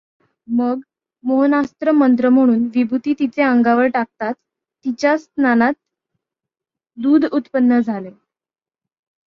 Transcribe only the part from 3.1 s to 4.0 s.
तिचे अंगावर